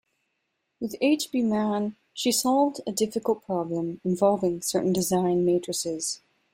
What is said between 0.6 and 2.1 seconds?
With H. B. Mann,